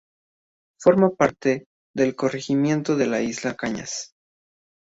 Forma 0.79 1.11
parte 1.11 1.67
del 1.93 2.15
corregimiento 2.15 2.95
de 2.95 3.23
Isla 3.23 3.51
de 3.51 3.55
Cañas. 3.57 4.15